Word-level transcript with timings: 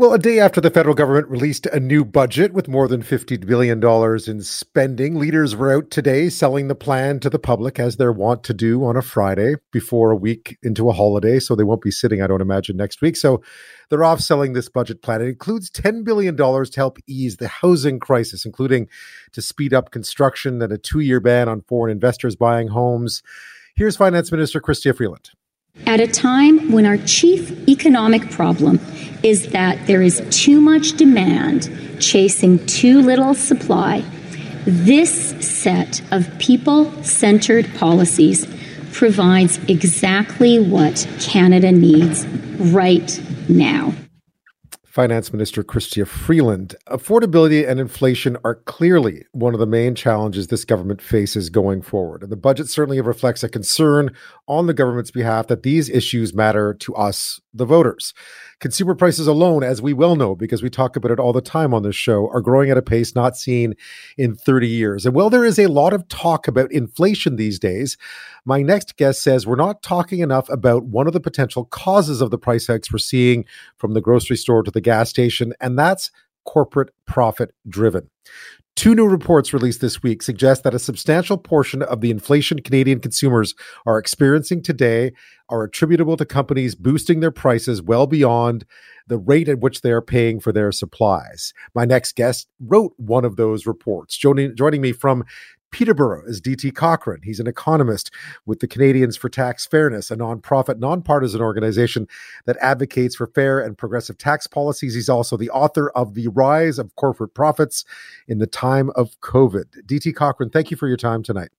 Well, 0.00 0.12
a 0.12 0.18
day 0.20 0.38
after 0.38 0.60
the 0.60 0.70
federal 0.70 0.94
government 0.94 1.26
released 1.26 1.66
a 1.66 1.80
new 1.80 2.04
budget 2.04 2.52
with 2.52 2.68
more 2.68 2.86
than 2.86 3.02
$50 3.02 3.44
billion 3.44 3.82
in 4.28 4.42
spending, 4.42 5.16
leaders 5.16 5.56
were 5.56 5.76
out 5.76 5.90
today 5.90 6.28
selling 6.28 6.68
the 6.68 6.76
plan 6.76 7.18
to 7.18 7.28
the 7.28 7.40
public 7.40 7.80
as 7.80 7.96
they're 7.96 8.12
wont 8.12 8.44
to 8.44 8.54
do 8.54 8.84
on 8.84 8.96
a 8.96 9.02
Friday 9.02 9.56
before 9.72 10.12
a 10.12 10.16
week 10.16 10.56
into 10.62 10.88
a 10.88 10.92
holiday. 10.92 11.40
So 11.40 11.56
they 11.56 11.64
won't 11.64 11.82
be 11.82 11.90
sitting, 11.90 12.22
I 12.22 12.28
don't 12.28 12.40
imagine, 12.40 12.76
next 12.76 13.02
week. 13.02 13.16
So 13.16 13.42
they're 13.90 14.04
off 14.04 14.20
selling 14.20 14.52
this 14.52 14.68
budget 14.68 15.02
plan. 15.02 15.20
It 15.20 15.30
includes 15.30 15.68
$10 15.68 16.04
billion 16.04 16.36
to 16.36 16.70
help 16.76 16.98
ease 17.08 17.38
the 17.38 17.48
housing 17.48 17.98
crisis, 17.98 18.46
including 18.46 18.86
to 19.32 19.42
speed 19.42 19.74
up 19.74 19.90
construction 19.90 20.62
and 20.62 20.72
a 20.72 20.78
two 20.78 21.00
year 21.00 21.18
ban 21.18 21.48
on 21.48 21.62
foreign 21.62 21.90
investors 21.90 22.36
buying 22.36 22.68
homes. 22.68 23.20
Here's 23.74 23.96
Finance 23.96 24.30
Minister 24.30 24.60
Chrystia 24.60 24.96
Freeland. 24.96 25.30
At 25.86 26.00
a 26.00 26.06
time 26.06 26.72
when 26.72 26.86
our 26.86 26.98
chief 26.98 27.68
economic 27.68 28.30
problem 28.30 28.80
is 29.22 29.48
that 29.48 29.86
there 29.86 30.02
is 30.02 30.22
too 30.30 30.60
much 30.60 30.92
demand 30.92 31.70
chasing 32.00 32.64
too 32.66 33.00
little 33.00 33.34
supply, 33.34 34.04
this 34.64 35.30
set 35.40 36.02
of 36.12 36.30
people 36.38 36.92
centered 37.02 37.72
policies 37.74 38.46
provides 38.92 39.58
exactly 39.68 40.58
what 40.58 41.06
Canada 41.20 41.72
needs 41.72 42.26
right 42.58 43.20
now. 43.48 43.94
Finance 44.98 45.32
Minister 45.32 45.62
Chrystia 45.62 46.08
Freeland. 46.08 46.74
Affordability 46.88 47.64
and 47.64 47.78
inflation 47.78 48.36
are 48.42 48.56
clearly 48.56 49.26
one 49.30 49.54
of 49.54 49.60
the 49.60 49.64
main 49.64 49.94
challenges 49.94 50.48
this 50.48 50.64
government 50.64 51.00
faces 51.00 51.50
going 51.50 51.82
forward. 51.82 52.24
And 52.24 52.32
the 52.32 52.36
budget 52.36 52.68
certainly 52.68 53.00
reflects 53.00 53.44
a 53.44 53.48
concern 53.48 54.10
on 54.48 54.66
the 54.66 54.74
government's 54.74 55.12
behalf 55.12 55.46
that 55.46 55.62
these 55.62 55.88
issues 55.88 56.34
matter 56.34 56.74
to 56.80 56.96
us, 56.96 57.40
the 57.54 57.64
voters. 57.64 58.12
Consumer 58.60 58.96
prices 58.96 59.28
alone, 59.28 59.62
as 59.62 59.80
we 59.80 59.92
well 59.92 60.16
know, 60.16 60.34
because 60.34 60.62
we 60.62 60.70
talk 60.70 60.96
about 60.96 61.12
it 61.12 61.20
all 61.20 61.32
the 61.32 61.40
time 61.40 61.72
on 61.72 61.84
this 61.84 61.94
show, 61.94 62.28
are 62.30 62.40
growing 62.40 62.70
at 62.70 62.76
a 62.76 62.82
pace 62.82 63.14
not 63.14 63.36
seen 63.36 63.74
in 64.16 64.34
30 64.34 64.66
years. 64.66 65.06
And 65.06 65.14
while 65.14 65.30
there 65.30 65.44
is 65.44 65.60
a 65.60 65.68
lot 65.68 65.92
of 65.92 66.08
talk 66.08 66.48
about 66.48 66.72
inflation 66.72 67.36
these 67.36 67.60
days, 67.60 67.96
my 68.44 68.62
next 68.62 68.96
guest 68.96 69.22
says 69.22 69.46
we're 69.46 69.54
not 69.54 69.82
talking 69.82 70.18
enough 70.20 70.48
about 70.48 70.84
one 70.84 71.06
of 71.06 71.12
the 71.12 71.20
potential 71.20 71.66
causes 71.66 72.20
of 72.20 72.30
the 72.32 72.38
price 72.38 72.66
hikes 72.66 72.92
we're 72.92 72.98
seeing 72.98 73.44
from 73.76 73.94
the 73.94 74.00
grocery 74.00 74.36
store 74.36 74.64
to 74.64 74.72
the 74.72 74.80
gas 74.80 75.08
station, 75.08 75.52
and 75.60 75.78
that's 75.78 76.10
corporate 76.48 76.88
profit 77.04 77.54
driven. 77.68 78.08
Two 78.74 78.94
new 78.94 79.06
reports 79.06 79.52
released 79.52 79.82
this 79.82 80.02
week 80.02 80.22
suggest 80.22 80.62
that 80.62 80.72
a 80.72 80.78
substantial 80.78 81.36
portion 81.36 81.82
of 81.82 82.00
the 82.00 82.10
inflation 82.10 82.62
Canadian 82.62 83.00
consumers 83.00 83.54
are 83.84 83.98
experiencing 83.98 84.62
today 84.62 85.12
are 85.50 85.62
attributable 85.62 86.16
to 86.16 86.24
companies 86.24 86.74
boosting 86.74 87.20
their 87.20 87.30
prices 87.30 87.82
well 87.82 88.06
beyond 88.06 88.64
the 89.08 89.18
rate 89.18 89.48
at 89.48 89.60
which 89.60 89.82
they 89.82 89.90
are 89.90 90.00
paying 90.00 90.40
for 90.40 90.52
their 90.52 90.72
supplies. 90.72 91.52
My 91.74 91.84
next 91.84 92.16
guest 92.16 92.48
wrote 92.60 92.94
one 92.96 93.26
of 93.26 93.36
those 93.36 93.66
reports. 93.66 94.16
Joining, 94.16 94.56
joining 94.56 94.80
me 94.80 94.92
from 94.92 95.24
Peterborough 95.70 96.24
is 96.26 96.40
DT 96.40 96.74
Cochrane. 96.74 97.20
He's 97.22 97.40
an 97.40 97.46
economist 97.46 98.10
with 98.46 98.60
the 98.60 98.66
Canadians 98.66 99.16
for 99.16 99.28
Tax 99.28 99.66
Fairness, 99.66 100.10
a 100.10 100.16
nonprofit, 100.16 100.78
nonpartisan 100.78 101.40
organization 101.40 102.06
that 102.46 102.56
advocates 102.60 103.16
for 103.16 103.26
fair 103.28 103.60
and 103.60 103.76
progressive 103.76 104.18
tax 104.18 104.46
policies. 104.46 104.94
He's 104.94 105.08
also 105.08 105.36
the 105.36 105.50
author 105.50 105.90
of 105.90 106.14
The 106.14 106.28
Rise 106.28 106.78
of 106.78 106.94
Corporate 106.96 107.34
Profits 107.34 107.84
in 108.26 108.38
the 108.38 108.46
Time 108.46 108.90
of 108.96 109.18
COVID. 109.20 109.84
DT 109.86 110.14
Cochrane, 110.14 110.50
thank 110.50 110.70
you 110.70 110.76
for 110.76 110.88
your 110.88 110.96
time 110.96 111.22
tonight. 111.22 111.50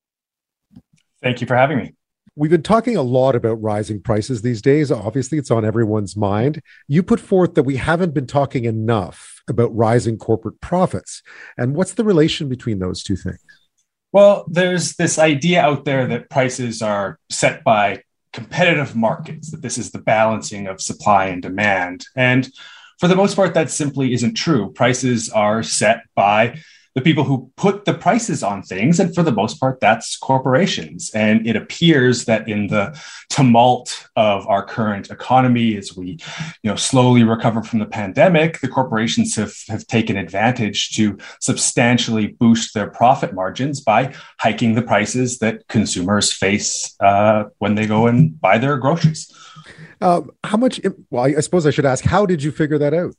Thank 1.22 1.42
you 1.42 1.48
for 1.48 1.56
having 1.56 1.78
me. 1.78 1.94
We've 2.36 2.52
been 2.52 2.64
talking 2.64 2.96
a 2.96 3.02
lot 3.02 3.36
about 3.36 3.62
rising 3.62 4.02
prices 4.02 4.42
these 4.42 4.62
days. 4.62 4.92
Obviously, 4.92 5.38
it's 5.38 5.52
on 5.52 5.66
everyone's 5.66 6.16
mind. 6.16 6.62
You 6.88 7.04
put 7.04 7.20
forth 7.20 7.56
that 7.56 7.64
we 7.64 7.76
haven't 7.76 8.14
been 8.14 8.28
talking 8.28 8.64
enough 8.64 9.44
about 9.50 9.76
rising 9.76 10.18
corporate 10.18 10.62
profits. 10.62 11.22
And 11.58 11.76
what's 11.76 11.96
the 11.96 12.06
relation 12.06 12.48
between 12.48 12.80
those 12.80 13.04
two 13.04 13.18
things? 13.18 13.44
Well, 14.12 14.46
there's 14.48 14.96
this 14.96 15.20
idea 15.20 15.62
out 15.62 15.86
there 15.86 16.08
that 16.08 16.30
prices 16.30 16.82
are 16.82 17.20
set 17.30 17.64
by 17.64 18.04
competitive 18.34 18.96
markets, 18.96 19.52
that 19.52 19.62
this 19.62 19.78
is 19.78 19.92
the 19.92 20.00
balancing 20.00 20.68
of 20.68 20.82
supply 20.82 21.28
and 21.28 21.42
demand. 21.42 22.06
And 22.16 22.50
for 23.00 23.08
the 23.08 23.16
most 23.16 23.36
part, 23.36 23.54
that 23.54 23.70
simply 23.70 24.14
isn't 24.14 24.34
true. 24.34 24.72
Prices 24.74 25.30
are 25.30 25.64
set 25.64 26.04
by 26.16 26.60
the 27.00 27.04
people 27.04 27.24
who 27.24 27.50
put 27.56 27.86
the 27.86 27.94
prices 27.94 28.44
on 28.44 28.62
things. 28.62 29.00
And 29.00 29.16
for 29.16 29.24
the 29.24 29.32
most 29.32 29.60
part, 29.60 29.80
that's 29.80 30.18
corporations. 30.18 31.10
And 31.14 31.48
it 31.48 31.56
appears 31.56 32.26
that 32.26 32.50
in 32.50 32.68
the 32.68 33.00
tumult 33.30 34.08
of 34.18 34.46
our 34.48 34.66
current 34.66 35.10
economy, 35.10 35.78
as 35.78 35.96
we 35.96 36.20
you 36.62 36.70
know, 36.70 36.76
slowly 36.76 37.24
recover 37.24 37.64
from 37.64 37.80
the 37.80 37.86
pandemic, 37.86 38.60
the 38.60 38.68
corporations 38.68 39.36
have, 39.38 39.56
have 39.70 39.88
taken 39.88 40.18
advantage 40.18 40.90
to 40.96 41.18
substantially 41.40 42.28
boost 42.28 42.74
their 42.74 42.90
profit 42.90 43.34
margins 43.34 43.80
by 43.80 44.14
hiking 44.40 44.76
the 44.76 44.82
prices 44.82 45.40
that 45.40 45.66
consumers 45.70 46.34
face 46.34 46.96
uh, 47.00 47.46
when 47.60 47.76
they 47.76 47.88
go 47.88 48.08
and 48.08 48.40
buy 48.42 48.58
their 48.58 48.78
groceries. 48.78 49.34
Uh, 50.02 50.22
how 50.44 50.58
much? 50.58 50.82
Well, 51.10 51.24
I 51.26 51.40
suppose 51.40 51.66
I 51.66 51.72
should 51.72 51.86
ask, 51.86 52.04
how 52.04 52.26
did 52.26 52.44
you 52.44 52.52
figure 52.52 52.78
that 52.78 52.94
out? 52.94 53.16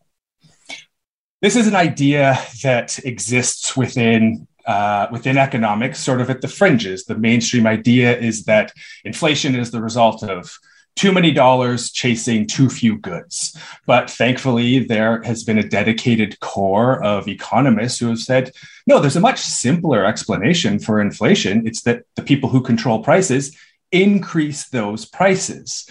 This 1.40 1.56
is 1.56 1.66
an 1.66 1.74
idea 1.74 2.38
that 2.62 2.98
exists 3.04 3.76
within 3.76 4.46
uh, 4.66 5.08
within 5.10 5.38
economics, 5.38 5.98
sort 5.98 6.20
of 6.20 6.28
at 6.28 6.42
the 6.42 6.48
fringes. 6.48 7.04
The 7.04 7.16
mainstream 7.16 7.66
idea 7.66 8.16
is 8.16 8.44
that 8.44 8.72
inflation 9.04 9.56
is 9.56 9.70
the 9.70 9.80
result 9.82 10.22
of 10.22 10.54
too 10.96 11.12
many 11.12 11.32
dollars 11.32 11.90
chasing 11.90 12.46
too 12.46 12.68
few 12.68 12.98
goods. 12.98 13.56
But 13.86 14.10
thankfully, 14.10 14.80
there 14.80 15.22
has 15.22 15.44
been 15.44 15.58
a 15.58 15.68
dedicated 15.68 16.38
core 16.40 17.02
of 17.02 17.26
economists 17.26 17.98
who 17.98 18.08
have 18.08 18.18
said, 18.18 18.52
no, 18.86 18.98
there's 18.98 19.16
a 19.16 19.20
much 19.20 19.40
simpler 19.40 20.04
explanation 20.04 20.78
for 20.78 21.00
inflation. 21.00 21.66
It's 21.66 21.82
that 21.82 22.04
the 22.16 22.22
people 22.22 22.50
who 22.50 22.60
control 22.60 23.02
prices 23.02 23.56
increase 23.90 24.68
those 24.68 25.06
prices 25.06 25.88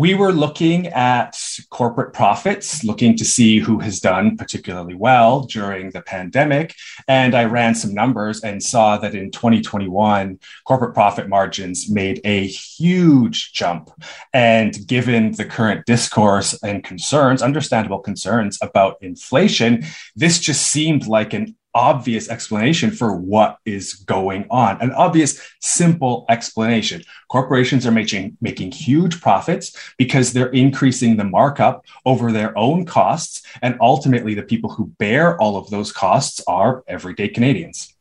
we 0.00 0.14
were 0.14 0.32
looking 0.32 0.86
at 0.86 1.38
corporate 1.68 2.14
profits, 2.14 2.82
looking 2.82 3.14
to 3.18 3.22
see 3.22 3.58
who 3.58 3.80
has 3.80 4.00
done 4.00 4.34
particularly 4.34 4.94
well 4.94 5.42
during 5.42 5.90
the 5.90 6.00
pandemic. 6.00 6.74
And 7.06 7.34
I 7.34 7.44
ran 7.44 7.74
some 7.74 7.92
numbers 7.92 8.40
and 8.40 8.62
saw 8.62 8.96
that 8.96 9.14
in 9.14 9.30
2021, 9.30 10.38
corporate 10.66 10.94
profit 10.94 11.28
margins 11.28 11.90
made 11.90 12.18
a 12.24 12.46
huge 12.46 13.52
jump. 13.52 13.90
And 14.32 14.74
given 14.86 15.32
the 15.32 15.44
current 15.44 15.84
discourse 15.84 16.58
and 16.62 16.82
concerns, 16.82 17.42
understandable 17.42 17.98
concerns 17.98 18.58
about 18.62 18.96
inflation, 19.02 19.84
this 20.16 20.38
just 20.38 20.62
seemed 20.68 21.08
like 21.08 21.34
an 21.34 21.54
obvious 21.74 22.28
explanation 22.28 22.90
for 22.90 23.14
what 23.14 23.58
is 23.64 23.94
going 23.94 24.46
on. 24.50 24.80
An 24.80 24.92
obvious, 24.92 25.40
simple 25.60 26.24
explanation. 26.28 27.02
Corporations 27.28 27.86
are 27.86 27.92
making, 27.92 28.36
making 28.40 28.72
huge 28.72 29.20
profits 29.20 29.76
because 29.96 30.32
they're 30.32 30.48
increasing 30.48 31.16
the 31.16 31.24
markup 31.24 31.84
over 32.04 32.32
their 32.32 32.56
own 32.58 32.84
costs. 32.84 33.42
And 33.62 33.76
ultimately, 33.80 34.34
the 34.34 34.42
people 34.42 34.70
who 34.70 34.86
bear 34.98 35.40
all 35.40 35.56
of 35.56 35.70
those 35.70 35.92
costs 35.92 36.40
are 36.46 36.82
everyday 36.86 37.28
Canadians 37.28 37.94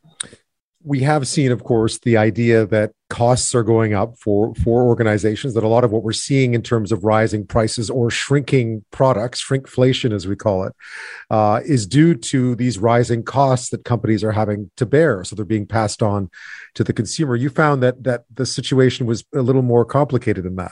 we 0.84 1.02
have 1.02 1.28
seen, 1.28 1.52
of 1.52 1.63
course, 1.63 2.00
the 2.00 2.18
idea 2.18 2.66
that 2.66 2.94
costs 3.09 3.56
are 3.56 3.64
going 3.64 3.94
up 3.94 4.18
for 4.20 4.53
for 4.56 4.84
organizations. 4.84 5.53
That 5.53 5.64
a 5.64 5.68
lot 5.68 5.84
of 5.84 5.92
what 5.92 6.03
we're 6.03 6.12
seeing 6.12 6.53
in 6.53 6.62
terms 6.62 6.92
of 6.92 7.03
rising 7.03 7.46
prices 7.46 7.90
or 7.90 8.09
shrinking 8.09 8.86
products, 8.92 9.44
shrinkflation 9.44 10.14
as 10.14 10.28
we 10.28 10.36
call 10.36 10.64
it, 10.64 10.74
uh, 11.30 11.62
is 11.66 11.88
due 11.88 12.16
to 12.16 12.56
these 12.56 12.78
rising 12.78 13.24
costs 13.24 13.70
that 13.70 13.84
companies 13.84 14.24
are 14.24 14.31
having 14.31 14.72
to 14.78 14.86
bear. 14.86 15.24
So 15.24 15.36
they're 15.36 15.46
being 15.46 15.68
passed 15.68 16.02
on 16.03 16.30
to 16.75 16.84
the 16.84 16.94
consumer. 16.94 17.36
You 17.36 17.50
found 17.50 17.84
that 17.84 18.03
that 18.03 18.25
the 18.34 18.46
situation 18.46 19.06
was 19.06 19.24
a 19.34 19.41
little 19.41 19.64
more 19.64 19.86
complicated 19.86 20.44
than 20.46 20.56
that. 20.58 20.72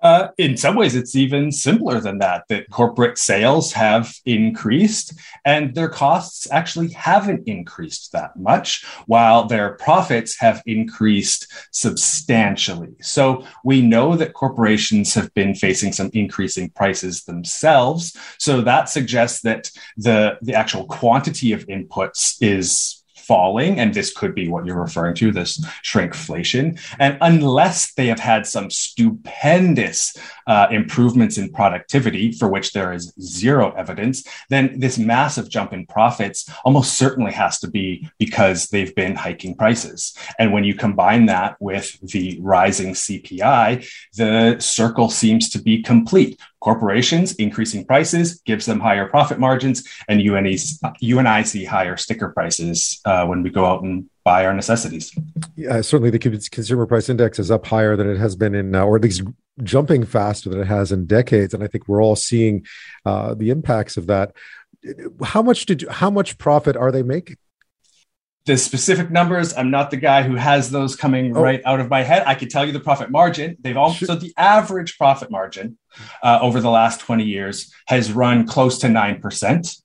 Uh, 0.00 0.28
in 0.38 0.56
some 0.56 0.76
ways, 0.76 0.94
it's 0.94 1.16
even 1.16 1.50
simpler 1.50 2.00
than 2.00 2.18
that, 2.18 2.44
that 2.48 2.70
corporate 2.70 3.18
sales 3.18 3.72
have 3.72 4.14
increased 4.24 5.14
and 5.44 5.74
their 5.74 5.88
costs 5.88 6.46
actually 6.52 6.90
haven't 6.90 7.48
increased 7.48 8.12
that 8.12 8.36
much, 8.36 8.84
while 9.06 9.46
their 9.46 9.70
profits 9.74 10.38
have 10.38 10.62
increased 10.66 11.52
substantially. 11.72 12.94
So 13.00 13.44
we 13.64 13.82
know 13.82 14.14
that 14.16 14.34
corporations 14.34 15.14
have 15.14 15.32
been 15.34 15.54
facing 15.54 15.92
some 15.92 16.10
increasing 16.12 16.70
prices 16.70 17.24
themselves. 17.24 18.16
So 18.38 18.60
that 18.60 18.88
suggests 18.88 19.40
that 19.42 19.70
the, 19.96 20.38
the 20.42 20.54
actual 20.54 20.84
quantity 20.86 21.52
of 21.52 21.66
inputs 21.66 22.36
is 22.40 22.97
falling, 23.28 23.78
and 23.78 23.92
this 23.92 24.12
could 24.12 24.34
be 24.34 24.48
what 24.48 24.64
you're 24.64 24.80
referring 24.80 25.14
to, 25.16 25.30
this 25.30 25.60
shrinkflation. 25.84 26.80
And 26.98 27.18
unless 27.20 27.92
they 27.92 28.06
have 28.06 28.18
had 28.18 28.46
some 28.46 28.70
stupendous 28.70 30.16
uh, 30.46 30.66
improvements 30.70 31.36
in 31.36 31.52
productivity, 31.52 32.32
for 32.32 32.48
which 32.48 32.72
there 32.72 32.92
is 32.92 33.12
zero 33.20 33.72
evidence, 33.72 34.24
then 34.48 34.80
this 34.80 34.96
massive 34.98 35.50
jump 35.50 35.74
in 35.74 35.84
profits 35.86 36.50
almost 36.64 36.96
certainly 36.96 37.32
has 37.32 37.60
to 37.60 37.68
be 37.68 38.08
because 38.18 38.68
they've 38.68 38.94
been 38.94 39.14
hiking 39.14 39.54
prices. 39.54 40.16
And 40.38 40.52
when 40.52 40.64
you 40.64 40.74
combine 40.74 41.26
that 41.26 41.56
with 41.60 42.00
the 42.00 42.38
rising 42.40 42.94
CPI, 42.94 43.86
the 44.16 44.56
circle 44.58 45.10
seems 45.10 45.50
to 45.50 45.60
be 45.60 45.82
complete. 45.82 46.40
Corporations 46.60 47.34
increasing 47.34 47.84
prices 47.84 48.40
gives 48.40 48.66
them 48.66 48.80
higher 48.80 49.06
profit 49.06 49.38
margins, 49.38 49.88
and 50.08 50.20
I 51.26 51.42
see 51.42 51.64
higher 51.64 51.96
sticker 51.96 52.30
prices 52.30 53.00
uh, 53.04 53.26
when 53.26 53.42
we 53.42 53.50
go 53.50 53.64
out 53.64 53.82
and 53.82 54.08
buy 54.24 54.44
our 54.44 54.54
necessities. 54.54 55.16
Yeah, 55.56 55.80
certainly 55.80 56.10
the 56.10 56.18
consumer 56.18 56.86
price 56.86 57.08
index 57.08 57.38
is 57.38 57.50
up 57.50 57.66
higher 57.66 57.96
than 57.96 58.10
it 58.10 58.18
has 58.18 58.36
been 58.36 58.54
in, 58.54 58.74
uh, 58.74 58.84
or 58.84 58.96
at 58.96 59.02
least 59.02 59.22
jumping 59.62 60.04
faster 60.04 60.50
than 60.50 60.60
it 60.60 60.66
has 60.66 60.92
in 60.92 61.06
decades. 61.06 61.54
And 61.54 61.62
I 61.62 61.66
think 61.66 61.88
we're 61.88 62.02
all 62.02 62.16
seeing 62.16 62.66
uh, 63.06 63.34
the 63.34 63.50
impacts 63.50 63.96
of 63.96 64.06
that. 64.08 64.34
How 65.24 65.42
much 65.42 65.66
did 65.66 65.82
you, 65.82 65.88
how 65.88 66.10
much 66.10 66.38
profit 66.38 66.76
are 66.76 66.92
they 66.92 67.02
making? 67.02 67.36
The 68.48 68.56
specific 68.56 69.10
numbers 69.10 69.54
i'm 69.58 69.70
not 69.70 69.90
the 69.90 69.96
guy 69.96 70.22
who 70.22 70.34
has 70.34 70.70
those 70.70 70.96
coming 70.96 71.36
oh. 71.36 71.40
right 71.40 71.60
out 71.66 71.80
of 71.80 71.90
my 71.90 72.02
head. 72.02 72.22
I 72.26 72.34
could 72.34 72.48
tell 72.48 72.64
you 72.64 72.72
the 72.72 72.80
profit 72.80 73.10
margin. 73.10 73.58
They've 73.60 73.76
also 73.76 74.06
so 74.06 74.14
the 74.14 74.32
average 74.38 74.96
profit 74.96 75.30
margin 75.30 75.76
uh, 76.22 76.38
over 76.40 76.60
the 76.60 76.70
last 76.70 77.00
20 77.00 77.24
years 77.24 77.70
has 77.86 78.10
run 78.10 78.46
close 78.46 78.78
to 78.78 78.86
9% 78.86 79.82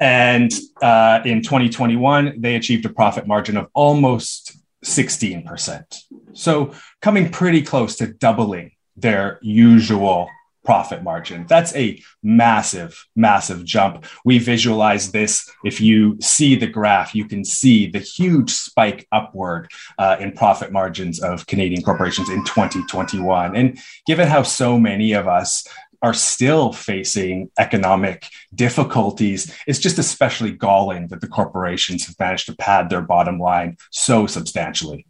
and 0.00 0.52
uh, 0.82 1.20
in 1.24 1.42
2021 1.42 2.40
they 2.40 2.56
achieved 2.56 2.84
a 2.84 2.90
profit 2.90 3.26
margin 3.26 3.56
of 3.56 3.68
almost 3.72 4.54
16% 4.84 6.02
so 6.34 6.74
coming 7.00 7.30
pretty 7.30 7.62
close 7.62 7.96
to 7.96 8.06
doubling 8.08 8.72
their 8.96 9.38
usual 9.40 10.28
profit 10.64 11.02
margin. 11.02 11.46
That's 11.46 11.74
a 11.76 12.02
massive, 12.22 13.06
massive 13.14 13.64
jump. 13.64 14.04
We 14.24 14.38
visualize 14.38 15.12
this. 15.12 15.50
If 15.64 15.80
you 15.80 16.16
see 16.20 16.56
the 16.56 16.66
graph, 16.66 17.14
you 17.14 17.26
can 17.26 17.44
see 17.44 17.86
the 17.86 17.98
huge 17.98 18.50
spike 18.50 19.06
upward 19.12 19.70
uh, 19.98 20.16
in 20.18 20.32
profit 20.32 20.72
margins 20.72 21.22
of 21.22 21.46
Canadian 21.46 21.82
corporations 21.82 22.30
in 22.30 22.44
2021. 22.44 23.54
And 23.54 23.78
given 24.06 24.26
how 24.26 24.42
so 24.42 24.78
many 24.78 25.12
of 25.12 25.28
us 25.28 25.66
are 26.04 26.12
still 26.12 26.70
facing 26.70 27.50
economic 27.58 28.28
difficulties, 28.54 29.50
it's 29.66 29.78
just 29.78 29.98
especially 29.98 30.50
galling 30.50 31.08
that 31.08 31.22
the 31.22 31.26
corporations 31.26 32.04
have 32.06 32.14
managed 32.20 32.44
to 32.44 32.54
pad 32.56 32.90
their 32.90 33.00
bottom 33.00 33.38
line 33.38 33.78
so 33.90 34.26
substantially. 34.26 35.06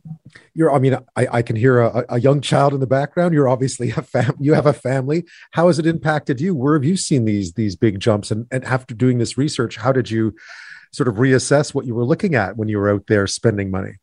You're, 0.54 0.72
I 0.72 0.78
mean, 0.78 0.96
I, 1.16 1.26
I 1.32 1.42
can 1.42 1.56
hear 1.56 1.80
a, 1.80 2.04
a, 2.10 2.20
young 2.20 2.40
child 2.40 2.74
in 2.74 2.80
the 2.80 2.86
background. 2.86 3.34
You're 3.34 3.48
obviously 3.48 3.90
a 3.90 4.02
fam. 4.02 4.36
You 4.38 4.54
have 4.54 4.66
a 4.66 4.72
family. 4.72 5.24
How 5.50 5.66
has 5.66 5.80
it 5.80 5.86
impacted 5.86 6.40
you? 6.40 6.54
Where 6.54 6.74
have 6.74 6.84
you 6.84 6.96
seen 6.96 7.24
these 7.24 7.54
these 7.54 7.74
big 7.74 7.98
jumps? 7.98 8.30
And, 8.30 8.46
and 8.52 8.64
after 8.64 8.94
doing 8.94 9.18
this 9.18 9.36
research, 9.36 9.76
how 9.76 9.90
did 9.90 10.12
you 10.12 10.32
sort 10.92 11.08
of 11.08 11.16
reassess 11.16 11.74
what 11.74 11.86
you 11.86 11.94
were 11.96 12.04
looking 12.04 12.36
at 12.36 12.56
when 12.56 12.68
you 12.68 12.78
were 12.78 12.88
out 12.88 13.08
there 13.08 13.26
spending 13.26 13.68
money? 13.72 13.94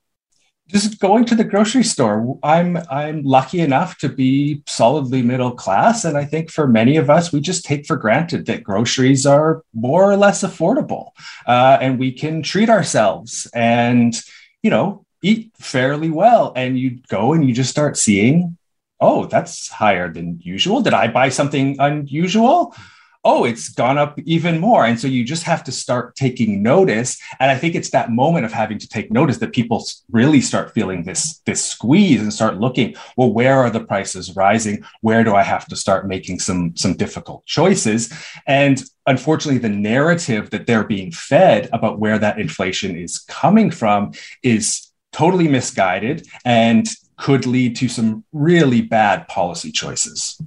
Just 0.71 0.99
going 0.99 1.25
to 1.25 1.35
the 1.35 1.43
grocery 1.43 1.83
store 1.83 2.39
i'm 2.43 2.77
i'm 2.89 3.23
lucky 3.23 3.59
enough 3.59 3.97
to 3.97 4.09
be 4.09 4.63
solidly 4.67 5.21
middle 5.21 5.51
class 5.51 6.05
and 6.05 6.17
i 6.17 6.25
think 6.25 6.49
for 6.49 6.67
many 6.67 6.97
of 6.97 7.09
us 7.09 7.31
we 7.31 7.39
just 7.39 7.65
take 7.65 7.85
for 7.85 7.97
granted 7.97 8.45
that 8.45 8.63
groceries 8.63 9.25
are 9.25 9.63
more 9.73 10.09
or 10.09 10.17
less 10.17 10.43
affordable 10.43 11.11
uh, 11.47 11.77
and 11.81 11.99
we 11.99 12.11
can 12.11 12.41
treat 12.41 12.69
ourselves 12.69 13.47
and 13.53 14.21
you 14.63 14.69
know 14.69 15.05
eat 15.21 15.51
fairly 15.57 16.09
well. 16.09 16.53
And 16.55 16.77
you 16.77 16.99
go 17.07 17.33
and 17.33 17.47
you 17.47 17.53
just 17.53 17.69
start 17.69 17.97
seeing 17.97 18.57
oh 18.99 19.25
that's 19.25 19.67
higher 19.69 20.11
than 20.11 20.39
usual. 20.41 20.81
Did 20.81 20.93
i 20.93 21.07
buy 21.07 21.29
something 21.29 21.75
unusual 21.79 22.75
oh, 23.23 23.45
it's 23.45 23.69
gone 23.69 23.97
up 23.97 24.17
even 24.25 24.59
more. 24.59 24.85
And 24.85 24.99
so 24.99 25.07
you 25.07 25.23
just 25.23 25.43
have 25.43 25.63
to 25.65 25.71
start 25.71 26.15
taking 26.15 26.63
notice. 26.63 27.21
And 27.39 27.51
I 27.51 27.57
think 27.57 27.75
it's 27.75 27.91
that 27.91 28.11
moment 28.11 28.45
of 28.45 28.51
having 28.51 28.79
to 28.79 28.87
take 28.87 29.11
notice 29.11 29.37
that 29.37 29.53
people 29.53 29.85
really 30.09 30.41
start 30.41 30.73
feeling 30.73 31.03
this, 31.03 31.39
this 31.45 31.63
squeeze 31.63 32.21
and 32.21 32.33
start 32.33 32.59
looking, 32.59 32.95
well, 33.17 33.31
where 33.31 33.57
are 33.59 33.69
the 33.69 33.83
prices 33.83 34.35
rising? 34.35 34.83
Where 35.01 35.23
do 35.23 35.35
I 35.35 35.43
have 35.43 35.67
to 35.67 35.75
start 35.75 36.07
making 36.07 36.39
some, 36.39 36.75
some 36.75 36.95
difficult 36.95 37.45
choices? 37.45 38.11
And 38.47 38.81
unfortunately, 39.05 39.59
the 39.59 39.69
narrative 39.69 40.49
that 40.49 40.65
they're 40.65 40.83
being 40.83 41.11
fed 41.11 41.69
about 41.71 41.99
where 41.99 42.17
that 42.17 42.39
inflation 42.39 42.95
is 42.95 43.19
coming 43.19 43.69
from 43.69 44.13
is 44.41 44.87
totally 45.11 45.47
misguided 45.47 46.27
and 46.43 46.87
could 47.17 47.45
lead 47.45 47.75
to 47.75 47.87
some 47.87 48.23
really 48.31 48.81
bad 48.81 49.27
policy 49.27 49.71
choices. 49.71 50.41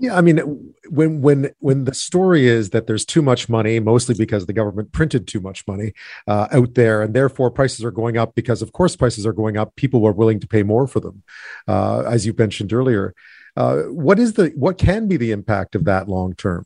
Yeah, 0.00 0.16
I 0.16 0.22
mean, 0.22 0.72
when 0.88 1.20
when 1.20 1.50
when 1.58 1.84
the 1.84 1.92
story 1.92 2.48
is 2.48 2.70
that 2.70 2.86
there's 2.86 3.04
too 3.04 3.20
much 3.20 3.50
money, 3.50 3.78
mostly 3.80 4.14
because 4.14 4.46
the 4.46 4.54
government 4.54 4.92
printed 4.92 5.28
too 5.28 5.40
much 5.40 5.68
money 5.68 5.92
uh, 6.26 6.48
out 6.50 6.72
there, 6.72 7.02
and 7.02 7.12
therefore 7.12 7.50
prices 7.50 7.84
are 7.84 7.90
going 7.90 8.16
up 8.16 8.34
because, 8.34 8.62
of 8.62 8.72
course, 8.72 8.96
prices 8.96 9.26
are 9.26 9.34
going 9.34 9.58
up. 9.58 9.76
People 9.76 10.06
are 10.06 10.12
willing 10.12 10.40
to 10.40 10.48
pay 10.48 10.62
more 10.62 10.86
for 10.86 11.00
them, 11.00 11.22
uh, 11.68 12.00
as 12.06 12.24
you 12.24 12.32
mentioned 12.32 12.72
earlier. 12.72 13.14
Uh, 13.54 13.82
what 13.88 14.18
is 14.18 14.32
the 14.32 14.48
what 14.56 14.78
can 14.78 15.06
be 15.06 15.18
the 15.18 15.32
impact 15.32 15.74
of 15.74 15.84
that 15.84 16.08
long 16.08 16.34
term? 16.34 16.64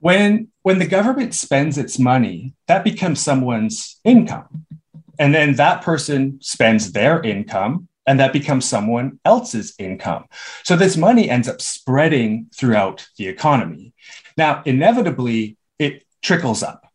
When 0.00 0.48
when 0.62 0.80
the 0.80 0.88
government 0.88 1.34
spends 1.34 1.78
its 1.78 2.00
money, 2.00 2.54
that 2.66 2.82
becomes 2.82 3.20
someone's 3.20 4.00
income, 4.02 4.66
and 5.20 5.32
then 5.32 5.54
that 5.54 5.82
person 5.82 6.40
spends 6.42 6.90
their 6.90 7.22
income 7.22 7.85
and 8.06 8.20
that 8.20 8.32
becomes 8.32 8.64
someone 8.64 9.18
else's 9.24 9.74
income. 9.78 10.26
So 10.62 10.76
this 10.76 10.96
money 10.96 11.28
ends 11.28 11.48
up 11.48 11.60
spreading 11.60 12.46
throughout 12.54 13.06
the 13.18 13.28
economy. 13.28 13.92
Now, 14.36 14.62
inevitably, 14.64 15.56
it 15.78 16.04
trickles 16.22 16.62
up. 16.62 16.86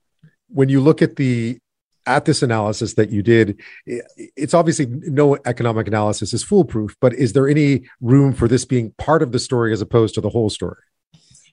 When 0.47 0.69
you 0.69 0.81
look 0.81 1.01
at 1.01 1.15
the 1.15 1.59
at 2.07 2.25
this 2.25 2.41
analysis 2.41 2.95
that 2.95 3.11
you 3.11 3.21
did, 3.21 3.59
it's 3.85 4.55
obviously 4.55 4.87
no 4.87 5.37
economic 5.45 5.87
analysis 5.87 6.33
is 6.33 6.43
foolproof, 6.43 6.95
but 6.99 7.13
is 7.13 7.33
there 7.33 7.47
any 7.47 7.87
room 8.01 8.33
for 8.33 8.47
this 8.47 8.65
being 8.65 8.91
part 8.97 9.21
of 9.21 9.31
the 9.31 9.39
story 9.39 9.71
as 9.71 9.81
opposed 9.81 10.15
to 10.15 10.21
the 10.21 10.29
whole 10.29 10.49
story? 10.49 10.81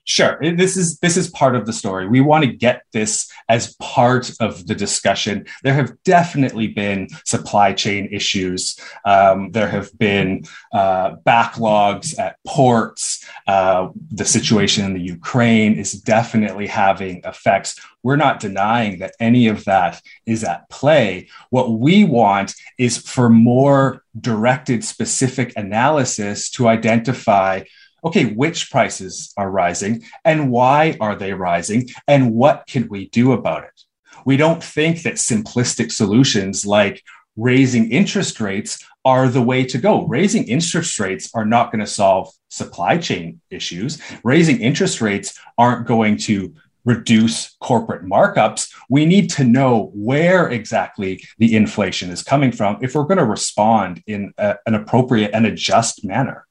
Sure. 0.09 0.39
This 0.41 0.75
is 0.75 0.97
this 1.01 1.17
is 1.17 1.29
part 1.29 1.55
of 1.55 1.67
the 1.67 1.71
story. 1.71 2.07
We 2.07 2.19
want 2.19 2.43
to 2.43 2.51
get 2.51 2.81
this 2.93 3.31
as 3.47 3.75
part 3.75 4.31
of 4.39 4.65
the 4.65 4.73
discussion. 4.73 5.45
There 5.61 5.75
have 5.75 6.01
definitely 6.01 6.69
been 6.69 7.09
supply 7.25 7.73
chain 7.73 8.09
issues. 8.11 8.75
Um, 9.05 9.51
there 9.51 9.67
have 9.67 9.95
been 9.99 10.45
uh, 10.73 11.17
backlogs 11.27 12.17
at 12.17 12.37
ports. 12.47 13.23
Uh, 13.45 13.89
the 14.09 14.25
situation 14.25 14.83
in 14.83 14.93
the 14.93 14.99
Ukraine 15.17 15.75
is 15.75 15.91
definitely 15.91 16.65
having 16.65 17.21
effects. 17.23 17.79
We're 18.01 18.15
not 18.15 18.39
denying 18.39 18.97
that 18.99 19.13
any 19.19 19.47
of 19.47 19.65
that 19.65 20.01
is 20.25 20.43
at 20.43 20.67
play. 20.71 21.27
What 21.51 21.73
we 21.73 22.03
want 22.03 22.55
is 22.79 22.97
for 22.97 23.29
more 23.29 24.03
directed, 24.19 24.83
specific 24.83 25.53
analysis 25.55 26.49
to 26.51 26.67
identify 26.67 27.61
okay, 28.03 28.25
which 28.33 28.71
prices 28.71 29.33
are 29.37 29.49
rising 29.49 30.03
and 30.25 30.51
why 30.51 30.97
are 30.99 31.15
they 31.15 31.33
rising 31.33 31.89
and 32.07 32.33
what 32.33 32.65
can 32.67 32.87
we 32.89 33.09
do 33.09 33.31
about 33.31 33.63
it? 33.63 33.81
We 34.25 34.37
don't 34.37 34.63
think 34.63 35.03
that 35.03 35.15
simplistic 35.15 35.91
solutions 35.91 36.65
like 36.65 37.03
raising 37.37 37.91
interest 37.91 38.39
rates 38.41 38.83
are 39.05 39.27
the 39.27 39.41
way 39.41 39.63
to 39.63 39.77
go. 39.77 40.05
Raising 40.07 40.43
interest 40.45 40.99
rates 40.99 41.29
are 41.33 41.45
not 41.45 41.71
going 41.71 41.79
to 41.79 41.87
solve 41.87 42.31
supply 42.49 42.97
chain 42.97 43.39
issues. 43.49 44.01
Raising 44.23 44.59
interest 44.59 45.01
rates 45.01 45.39
aren't 45.57 45.87
going 45.87 46.17
to 46.17 46.53
reduce 46.85 47.55
corporate 47.61 48.05
markups. 48.05 48.73
We 48.89 49.05
need 49.05 49.29
to 49.31 49.43
know 49.43 49.91
where 49.93 50.49
exactly 50.49 51.23
the 51.37 51.55
inflation 51.55 52.09
is 52.09 52.23
coming 52.23 52.51
from 52.51 52.79
if 52.81 52.95
we're 52.95 53.03
going 53.03 53.17
to 53.17 53.25
respond 53.25 54.03
in 54.07 54.33
a, 54.37 54.57
an 54.65 54.75
appropriate 54.75 55.31
and 55.33 55.45
a 55.45 55.51
just 55.51 56.05
manner. 56.05 56.45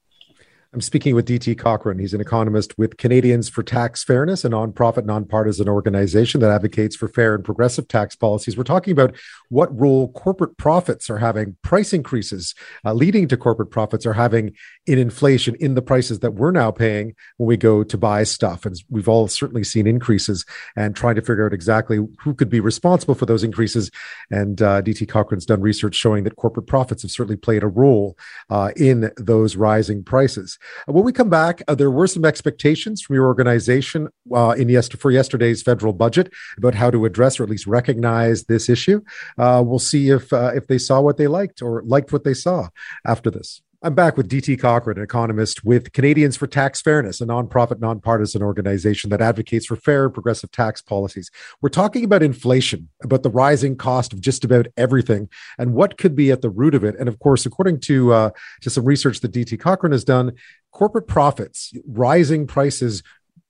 I'm 0.71 0.81
speaking 0.81 1.15
with 1.15 1.27
DT 1.27 1.57
Cochrane. 1.57 1.97
He's 1.97 2.13
an 2.13 2.21
economist 2.21 2.77
with 2.77 2.97
Canadians 2.97 3.49
for 3.49 3.63
Tax 3.63 4.03
Fairness, 4.03 4.45
a 4.45 4.49
nonprofit, 4.49 5.03
nonpartisan 5.03 5.67
organization 5.67 6.41
that 6.41 6.51
advocates 6.51 6.95
for 6.95 7.07
fair 7.07 7.33
and 7.33 7.43
progressive 7.43 7.87
tax 7.87 8.15
policies. 8.15 8.55
We're 8.55 8.65
talking 8.65 8.91
about 8.91 9.15
what 9.49 9.75
role 9.75 10.11
corporate 10.11 10.57
profits 10.57 11.09
are 11.09 11.17
having, 11.17 11.57
price 11.63 11.91
increases 11.91 12.53
uh, 12.85 12.93
leading 12.93 13.27
to 13.29 13.37
corporate 13.37 13.71
profits 13.71 14.05
are 14.05 14.13
having 14.13 14.53
in 14.85 14.99
inflation 14.99 15.55
in 15.55 15.73
the 15.73 15.81
prices 15.81 16.19
that 16.19 16.35
we're 16.35 16.51
now 16.51 16.69
paying 16.69 17.15
when 17.37 17.47
we 17.47 17.57
go 17.57 17.83
to 17.83 17.97
buy 17.97 18.21
stuff. 18.21 18.63
And 18.63 18.79
we've 18.91 19.09
all 19.09 19.27
certainly 19.27 19.63
seen 19.63 19.87
increases 19.87 20.45
and 20.75 20.95
trying 20.95 21.15
to 21.15 21.21
figure 21.21 21.47
out 21.47 21.53
exactly 21.53 21.97
who 22.19 22.35
could 22.35 22.49
be 22.49 22.59
responsible 22.59 23.15
for 23.15 23.25
those 23.25 23.43
increases. 23.43 23.89
And 24.29 24.61
uh, 24.61 24.83
DT 24.83 25.09
Cochrane's 25.09 25.47
done 25.47 25.61
research 25.61 25.95
showing 25.95 26.25
that 26.25 26.35
corporate 26.35 26.67
profits 26.67 27.01
have 27.01 27.09
certainly 27.09 27.37
played 27.37 27.63
a 27.63 27.67
role 27.67 28.15
uh, 28.51 28.69
in 28.75 29.11
those 29.17 29.55
rising 29.55 30.03
prices. 30.03 30.58
Uh, 30.87 30.93
when 30.93 31.03
we 31.03 31.11
come 31.11 31.29
back, 31.29 31.61
uh, 31.67 31.75
there 31.75 31.91
were 31.91 32.07
some 32.07 32.25
expectations 32.25 33.01
from 33.01 33.15
your 33.15 33.25
organization 33.25 34.09
uh, 34.33 34.51
in 34.57 34.69
yes- 34.69 34.89
for 34.89 35.11
yesterday's 35.11 35.61
federal 35.61 35.93
budget 35.93 36.31
about 36.57 36.75
how 36.75 36.89
to 36.91 37.05
address 37.05 37.39
or 37.39 37.43
at 37.43 37.49
least 37.49 37.67
recognize 37.67 38.45
this 38.45 38.69
issue. 38.69 39.01
we'll 39.37 39.79
see 39.79 40.09
if 40.09 40.31
if 40.31 40.67
they 40.67 40.77
saw 40.77 40.99
what 41.01 41.17
they 41.17 41.27
liked 41.27 41.61
or 41.61 41.83
liked 41.85 42.11
what 42.11 42.23
they 42.23 42.33
saw 42.33 42.67
after 43.05 43.29
this. 43.29 43.61
I'm 43.81 43.95
back 43.95 44.17
with 44.17 44.27
DT 44.29 44.59
Cochrane, 44.59 44.97
an 44.97 45.03
economist 45.05 45.63
with 45.63 45.93
Canadians 45.93 46.35
for 46.35 46.47
Tax 46.47 46.81
Fairness, 46.81 47.21
a 47.21 47.25
nonprofit, 47.25 47.79
nonpartisan 47.79 48.43
organization 48.43 49.09
that 49.09 49.21
advocates 49.21 49.67
for 49.67 49.77
fair, 49.77 50.03
and 50.03 50.13
progressive 50.13 50.51
tax 50.51 50.81
policies. 50.81 51.31
We're 51.61 51.69
talking 51.69 52.03
about 52.03 52.21
inflation, 52.21 52.89
about 53.01 53.23
the 53.23 53.29
rising 53.29 53.77
cost 53.77 54.11
of 54.11 54.19
just 54.19 54.43
about 54.43 54.67
everything, 54.75 55.29
and 55.57 55.73
what 55.73 55.97
could 55.97 56.13
be 56.13 56.29
at 56.29 56.41
the 56.41 56.49
root 56.49 56.75
of 56.75 56.83
it. 56.83 56.97
And 56.99 57.07
of 57.07 57.19
course, 57.19 57.45
according 57.45 57.79
to 57.81 58.11
uh, 58.11 58.29
to 58.59 58.69
some 58.69 58.83
research 58.83 59.21
that 59.21 59.31
DT 59.31 59.57
Cochrane 59.57 59.93
has 59.93 60.03
done, 60.03 60.33
corporate 60.71 61.07
profits, 61.07 61.71
rising 61.87 62.47
prices 62.47 63.01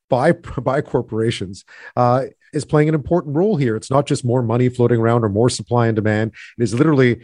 by 0.10 0.32
by 0.62 0.82
corporations. 0.82 1.66
Uh, 1.96 2.26
is 2.52 2.66
playing 2.66 2.90
an 2.90 2.96
important 2.96 3.36
role 3.36 3.58
here. 3.58 3.76
It's 3.76 3.92
not 3.92 4.08
just 4.08 4.26
more 4.26 4.42
money 4.42 4.70
floating 4.70 5.00
around 5.00 5.24
or 5.24 5.30
more 5.30 5.50
supply 5.50 5.86
and 5.86 5.96
demand. 5.96 6.34
It 6.58 6.64
is 6.64 6.74
literally 6.74 7.22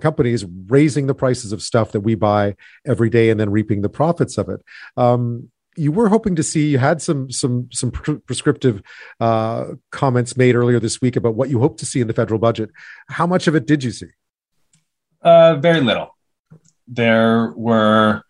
companies 0.00 0.44
raising 0.66 1.06
the 1.06 1.14
prices 1.14 1.52
of 1.52 1.62
stuff 1.62 1.92
that 1.92 2.00
we 2.00 2.14
buy 2.14 2.56
every 2.86 3.10
day 3.10 3.30
and 3.30 3.38
then 3.38 3.50
reaping 3.50 3.82
the 3.82 3.88
profits 3.88 4.38
of 4.38 4.48
it. 4.48 4.60
Um, 4.96 5.50
you 5.76 5.90
were 5.90 6.08
hoping 6.08 6.36
to 6.36 6.42
see 6.42 6.68
you 6.68 6.78
had 6.78 7.00
some 7.00 7.30
some 7.30 7.68
some 7.72 7.90
prescriptive 7.90 8.82
uh, 9.20 9.66
comments 9.90 10.36
made 10.36 10.54
earlier 10.54 10.78
this 10.78 11.00
week 11.00 11.16
about 11.16 11.34
what 11.34 11.48
you 11.48 11.60
hope 11.60 11.78
to 11.78 11.86
see 11.86 12.00
in 12.00 12.08
the 12.08 12.12
federal 12.12 12.38
budget. 12.38 12.70
How 13.08 13.26
much 13.26 13.46
of 13.46 13.54
it 13.54 13.66
did 13.66 13.82
you 13.82 13.90
see? 13.90 14.08
Uh, 15.22 15.56
very 15.56 15.80
little. 15.80 16.16
There 16.86 17.52
were 17.56 18.22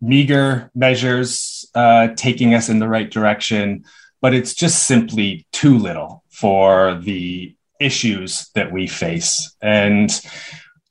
meager 0.00 0.70
measures 0.74 1.68
uh, 1.74 2.08
taking 2.16 2.54
us 2.54 2.68
in 2.68 2.78
the 2.78 2.88
right 2.88 3.10
direction, 3.10 3.84
but 4.22 4.32
it's 4.32 4.54
just 4.54 4.86
simply 4.86 5.46
too 5.52 5.76
little 5.76 6.24
for 6.30 6.94
the 6.94 7.54
issues 7.80 8.50
that 8.54 8.72
we 8.72 8.86
face. 8.86 9.54
And 9.60 10.10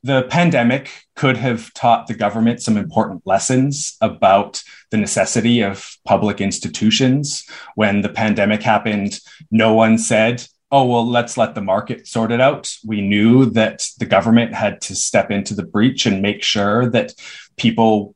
the 0.04 0.24
pandemic 0.24 0.92
could 1.16 1.38
have 1.38 1.74
taught 1.74 2.08
the 2.08 2.14
government 2.14 2.62
some 2.62 2.78
important 2.78 3.22
lessons 3.26 3.98
about 4.02 4.64
the 4.92 4.98
necessity 4.98 5.62
of 5.62 5.98
public 6.06 6.40
institutions. 6.40 7.46
When 7.76 8.02
the 8.02 8.10
pandemic 8.10 8.64
happened, 8.64 9.20
no 9.52 9.74
one 9.74 9.98
said, 9.98 10.46
oh, 10.72 10.86
well, 10.86 11.06
let's 11.06 11.38
let 11.38 11.56
the 11.56 11.62
market 11.62 12.08
sort 12.08 12.32
it 12.32 12.40
out. 12.40 12.72
We 12.86 13.02
knew 13.02 13.48
that 13.52 13.88
the 13.98 14.06
government 14.06 14.54
had 14.54 14.82
to 14.82 14.96
step 14.96 15.32
into 15.32 15.54
the 15.54 15.66
breach 15.66 16.06
and 16.06 16.22
make 16.22 16.44
sure 16.44 16.90
that 16.92 17.14
people 17.58 18.16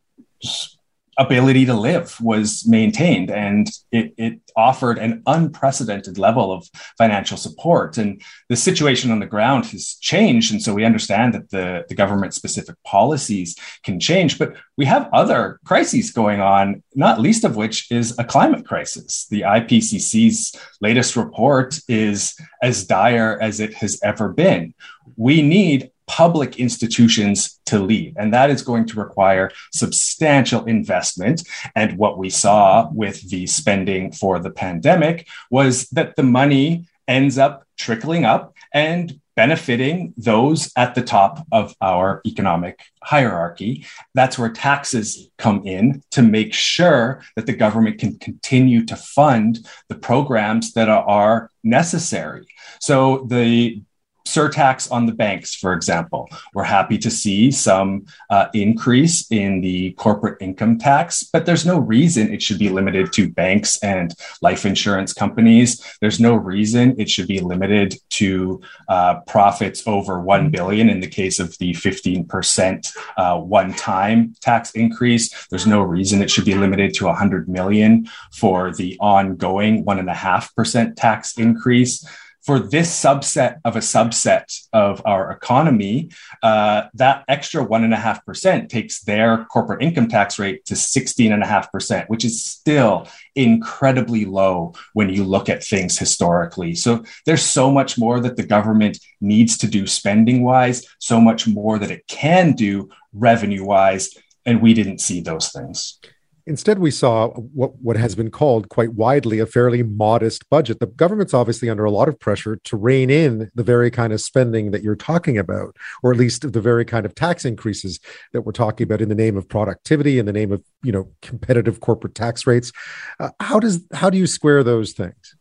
ability 1.18 1.66
to 1.66 1.74
live 1.74 2.20
was 2.22 2.66
maintained 2.68 3.30
and 3.30 3.70
it, 3.92 4.14
it, 4.18 4.40
offered 4.56 5.00
an 5.00 5.24
unprecedented 5.26 6.20
level 6.20 6.52
of 6.52 6.70
financial 6.96 7.38
support. 7.38 7.98
And 7.98 8.22
the 8.50 8.56
situation 8.56 9.10
on 9.10 9.20
the 9.20 9.26
ground 9.26 9.66
has 9.68 9.96
changed 10.00 10.52
and 10.52 10.62
so 10.62 10.76
we 10.76 10.86
understand 10.86 11.34
that 11.34 11.50
the, 11.50 11.86
the 11.90 11.96
government 11.96 12.36
specific 12.36 12.76
policies 12.84 13.56
can 13.84 14.00
change 14.00 14.38
but 14.38 14.54
we 14.78 14.86
have 14.86 15.10
other 15.12 15.60
crises 15.66 16.12
going 16.12 16.40
on 16.40 16.84
not 16.94 17.20
least 17.20 17.44
of 17.44 17.56
which 17.56 17.92
is 17.92 18.16
a 18.20 18.24
climate 18.24 18.64
crisis. 18.64 19.26
The 19.32 19.42
ipcc's 19.42 20.56
latest 20.82 21.16
report 21.16 21.80
is 21.88 22.36
as 22.62 22.86
dire 22.86 23.40
as 23.42 23.60
it 23.60 23.74
has 23.74 24.00
ever 24.04 24.30
been. 24.30 24.76
We 25.16 25.42
need 25.42 25.90
public 26.14 26.60
institutions 26.60 27.60
to 27.66 27.80
leave. 27.80 28.14
And 28.18 28.32
that 28.36 28.52
is 28.52 28.62
going 28.62 28.86
to 28.86 29.00
require 29.00 29.50
substantial 29.72 30.64
investment. 30.66 31.42
And 31.76 31.98
what 31.98 32.20
we 32.20 32.30
saw 32.30 32.88
with 32.92 33.28
the 33.32 33.48
spending 33.48 34.12
for 34.12 34.38
the 34.38 34.52
pandemic 34.52 35.28
was 35.50 35.90
that 35.90 36.16
the 36.16 36.22
money 36.22 36.86
ends 37.08 37.40
up 37.40 37.66
trickling 37.80 38.26
up 38.26 38.54
and 38.76 39.20
benefiting 39.36 40.14
those 40.16 40.72
at 40.78 40.94
the 40.94 41.02
top 41.02 41.48
of 41.52 41.74
our 41.82 42.22
economic 42.28 42.80
hierarchy. 43.02 43.84
That's 44.14 44.38
where 44.38 44.50
taxes 44.50 45.30
come 45.40 45.66
in 45.66 46.04
to 46.12 46.22
make 46.22 46.54
sure 46.54 47.24
that 47.36 47.48
the 47.48 47.54
government 47.56 47.98
can 47.98 48.20
continue 48.20 48.86
to 48.86 48.96
fund 48.96 49.68
the 49.90 49.96
programs 49.96 50.74
that 50.74 50.90
are 50.90 51.50
necessary. 51.64 52.46
So 52.80 53.26
the 53.28 53.82
surtax 54.26 54.92
on 54.92 55.06
the 55.06 55.12
banks, 55.12 55.54
for 55.56 55.74
example. 55.74 56.30
We're 56.54 56.64
happy 56.64 56.98
to 57.00 57.12
see 57.12 57.52
some 57.52 58.06
uh, 58.30 58.48
increase 58.54 59.30
in 59.32 59.62
the 59.62 59.92
corporate 59.94 60.42
income 60.42 60.78
tax, 60.78 61.24
but 61.24 61.46
there's 61.46 61.66
no 61.66 61.80
reason 61.80 62.34
it 62.34 62.42
should 62.42 62.60
be 62.60 62.70
limited 62.70 63.12
to 63.14 63.30
banks 63.30 63.82
and 63.84 64.14
life 64.42 64.66
insurance 64.66 65.14
companies. 65.14 65.84
There's 66.00 66.20
no 66.20 66.36
reason 66.36 66.96
it 66.98 67.10
should 67.10 67.28
be 67.28 67.40
limited 67.40 67.96
to 68.12 68.62
uh, 68.88 69.20
profits 69.22 69.84
over 69.88 70.22
1 70.22 70.50
billion 70.50 70.90
in 70.90 71.00
the 71.00 71.08
case 71.08 71.40
of 71.40 71.58
the 71.58 71.74
15% 71.74 72.98
uh, 73.18 73.40
one-time 73.40 74.36
tax 74.42 74.72
increase. 74.72 75.48
There's 75.48 75.68
no 75.68 75.82
reason 75.82 76.22
it 76.22 76.32
should 76.32 76.46
be 76.46 76.56
limited 76.56 76.94
to 76.96 77.06
100 77.06 77.50
million 77.50 78.08
for 78.32 78.74
the 78.74 78.98
ongoing 79.00 79.86
1.5% 79.86 80.96
tax 80.96 81.38
increase 81.38 82.06
for 82.46 82.60
this 82.60 82.92
subset 82.92 83.60
of 83.64 83.76
a 83.76 83.80
subset 83.80 84.68
of 84.74 85.02
our 85.06 85.32
economy, 85.32 86.10
uh, 86.42 86.84
that 86.94 87.24
extra 87.28 87.66
1.5% 87.66 88.70
takes 88.70 89.02
their 89.02 89.46
corporate 89.46 89.82
income 89.82 90.10
tax 90.10 90.38
rate 90.38 90.66
to 90.66 90.74
16.5%, 90.74 92.10
which 92.10 92.26
is 92.26 92.44
still 92.44 93.08
incredibly 93.36 94.26
low 94.26 94.74
when 94.94 95.10
you 95.10 95.24
look 95.24 95.48
at 95.48 95.64
things 95.64 95.98
historically. 95.98 96.76
So 96.76 97.04
there's 97.26 97.44
so 97.44 97.72
much 97.72 97.98
more 97.98 98.20
that 98.20 98.36
the 98.36 98.44
government 98.44 99.00
needs 99.22 99.58
to 99.60 99.68
do 99.68 99.88
spending 99.88 100.44
wise, 100.44 100.86
so 101.00 101.22
much 101.22 101.48
more 101.48 101.80
that 101.80 101.92
it 101.92 102.08
can 102.08 102.54
do 102.54 102.90
revenue 103.14 103.64
wise. 103.64 104.10
And 104.46 104.62
we 104.62 104.74
didn't 104.74 105.00
see 105.00 105.22
those 105.22 105.50
things. 105.50 106.00
Instead, 106.46 106.80
we 106.80 106.92
saw 106.92 107.30
what, 107.30 107.76
what 107.82 107.96
has 107.96 108.16
been 108.16 108.30
called 108.30 108.68
quite 108.68 108.94
widely 108.94 109.40
a 109.40 109.46
fairly 109.46 109.82
modest 109.82 110.50
budget. 110.50 110.80
The 110.80 110.88
government's 110.88 111.34
obviously 111.34 111.70
under 111.70 111.86
a 111.86 111.92
lot 111.92 112.10
of 112.10 112.20
pressure 112.20 112.58
to 112.58 112.76
rein 112.76 113.10
in 113.10 113.50
the 113.56 113.64
very 113.64 113.90
kind 113.90 114.12
of 114.12 114.20
spending 114.20 114.72
that 114.72 114.84
you're 114.84 114.96
talking 114.96 115.38
about, 115.38 115.76
or 116.02 116.12
at 116.12 116.18
least 116.18 116.52
the 116.52 116.62
very 116.62 116.84
kind 116.84 117.06
of 117.06 117.16
tax 117.16 117.46
increases 117.46 118.00
that 118.34 118.42
we're 118.42 118.52
talking 118.52 118.84
about 118.84 119.02
in 119.02 119.10
the 119.10 119.16
name 119.16 119.38
of 119.38 119.48
productivity, 119.48 120.20
in 120.20 120.26
the 120.26 120.34
name 120.34 120.52
of 120.52 120.62
you 120.84 120.92
know 120.92 121.10
competitive 121.22 121.80
corporate 121.80 122.16
tax 122.16 122.46
rates. 122.46 122.74
Uh, 123.20 123.30
how 123.40 123.60
does 123.60 123.82
how 123.94 124.10
do 124.10 124.18
you 124.18 124.28
square 124.28 124.64
those 124.64 124.92
things? 124.92 125.36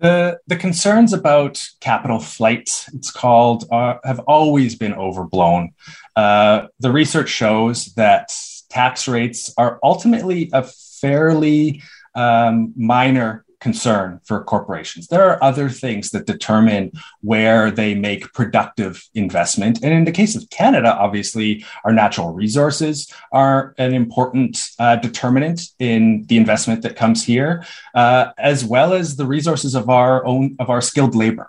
The, 0.00 0.38
the 0.48 0.56
concerns 0.56 1.12
about 1.12 1.62
capital 1.80 2.18
flight, 2.18 2.84
it's 2.92 3.10
called, 3.10 3.64
uh, 3.72 3.94
have 4.04 4.18
always 4.20 4.74
been 4.74 4.92
overblown. 4.92 5.70
Uh, 6.14 6.66
the 6.80 6.90
research 6.90 7.30
shows 7.30 7.86
that 7.94 8.30
tax 8.74 9.08
rates 9.08 9.54
are 9.56 9.78
ultimately 9.82 10.50
a 10.52 10.62
fairly 11.00 11.82
um, 12.14 12.72
minor 12.76 13.44
concern 13.60 14.20
for 14.24 14.44
corporations. 14.44 15.06
There 15.06 15.26
are 15.26 15.42
other 15.42 15.70
things 15.70 16.10
that 16.10 16.26
determine 16.26 16.92
where 17.22 17.70
they 17.70 17.94
make 17.94 18.32
productive 18.34 19.02
investment. 19.14 19.78
And 19.82 19.92
in 19.94 20.04
the 20.04 20.12
case 20.20 20.36
of 20.36 20.50
Canada, 20.50 20.94
obviously, 20.94 21.64
our 21.84 21.92
natural 21.92 22.30
resources 22.34 23.10
are 23.32 23.74
an 23.78 23.94
important 23.94 24.52
uh, 24.78 24.96
determinant 24.96 25.60
in 25.78 26.26
the 26.28 26.36
investment 26.36 26.82
that 26.82 26.94
comes 26.94 27.24
here, 27.24 27.64
uh, 27.94 28.32
as 28.36 28.66
well 28.66 28.92
as 28.92 29.16
the 29.16 29.26
resources 29.36 29.74
of 29.74 29.88
our 29.88 30.26
own 30.26 30.56
of 30.58 30.68
our 30.68 30.82
skilled 30.82 31.14
labor. 31.14 31.48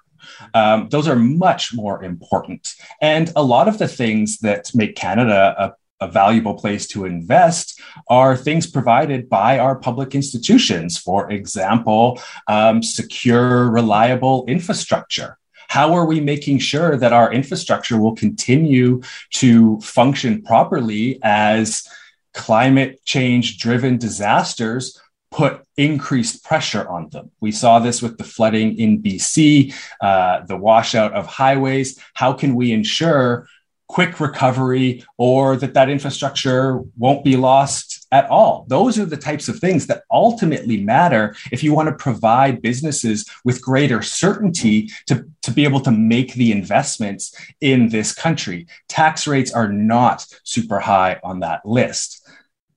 Um, 0.53 0.87
those 0.89 1.07
are 1.07 1.15
much 1.43 1.73
more 1.73 2.03
important. 2.11 2.63
And 3.01 3.31
a 3.35 3.43
lot 3.43 3.67
of 3.67 3.77
the 3.77 3.87
things 3.87 4.39
that 4.39 4.71
make 4.73 4.95
Canada 4.95 5.55
a 5.57 5.73
a 5.99 6.07
valuable 6.07 6.55
place 6.55 6.87
to 6.87 7.05
invest 7.05 7.79
are 8.09 8.35
things 8.35 8.67
provided 8.67 9.29
by 9.29 9.59
our 9.59 9.75
public 9.75 10.13
institutions. 10.13 10.97
For 10.97 11.31
example, 11.31 12.19
um, 12.47 12.83
secure, 12.83 13.69
reliable 13.69 14.45
infrastructure. 14.47 15.37
How 15.67 15.93
are 15.93 16.05
we 16.05 16.19
making 16.19 16.59
sure 16.59 16.95
that 16.97 17.13
our 17.13 17.33
infrastructure 17.33 17.99
will 17.99 18.15
continue 18.15 19.01
to 19.31 19.79
function 19.81 20.41
properly 20.43 21.19
as 21.23 21.87
climate 22.33 23.03
change 23.05 23.57
driven 23.57 23.97
disasters 23.97 24.99
put 25.31 25.61
increased 25.75 26.45
pressure 26.45 26.87
on 26.87 27.09
them. 27.09 27.29
We 27.41 27.51
saw 27.51 27.79
this 27.79 28.01
with 28.01 28.17
the 28.17 28.23
flooding 28.23 28.79
in 28.79 29.01
BC, 29.03 29.73
uh, 29.99 30.45
the 30.45 30.55
washout 30.55 31.13
of 31.13 31.25
highways. 31.27 31.99
How 32.13 32.31
can 32.31 32.55
we 32.55 32.71
ensure 32.71 33.47
quick 33.87 34.19
recovery 34.19 35.03
or 35.17 35.55
that 35.57 35.73
that 35.73 35.89
infrastructure 35.89 36.79
won't 36.97 37.23
be 37.23 37.35
lost 37.35 38.07
at 38.11 38.29
all. 38.29 38.65
Those 38.67 38.97
are 38.97 39.05
the 39.05 39.17
types 39.17 39.47
of 39.47 39.59
things 39.59 39.87
that 39.87 40.03
ultimately 40.11 40.83
matter 40.83 41.35
if 41.51 41.63
you 41.63 41.73
want 41.73 41.89
to 41.89 41.95
provide 41.95 42.61
businesses 42.61 43.29
with 43.43 43.61
greater 43.61 44.01
certainty 44.01 44.89
to, 45.07 45.25
to 45.43 45.51
be 45.51 45.63
able 45.63 45.81
to 45.81 45.91
make 45.91 46.33
the 46.33 46.51
investments 46.51 47.35
in 47.61 47.89
this 47.89 48.13
country. 48.13 48.67
Tax 48.87 49.27
rates 49.27 49.51
are 49.51 49.71
not 49.71 50.25
super 50.43 50.79
high 50.79 51.19
on 51.23 51.41
that 51.41 51.65
list. 51.65 52.27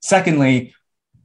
Secondly, 0.00 0.74